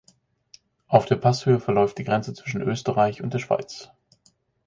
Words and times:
Auf 0.87 1.05
der 1.05 1.15
Passhöhe 1.17 1.59
verläuft 1.59 1.99
die 1.99 2.03
Grenze 2.03 2.33
zwischen 2.33 2.63
Österreich 2.63 3.21
und 3.21 3.35
der 3.35 3.37
Schweiz. 3.37 3.91